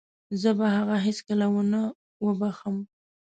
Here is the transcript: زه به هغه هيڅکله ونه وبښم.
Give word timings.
زه 0.41 0.49
به 0.57 0.67
هغه 0.75 0.95
هيڅکله 1.05 1.47
ونه 1.53 1.81
وبښم. 2.25 2.77